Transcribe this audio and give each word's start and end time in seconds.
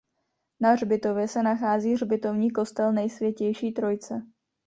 Na 0.59 0.71
hřbitově 0.71 1.27
se 1.27 1.43
nachází 1.43 1.93
hřbitovní 1.93 2.51
kostel 2.51 2.93
Nejsvětější 2.93 3.71
Trojice. 3.71 4.21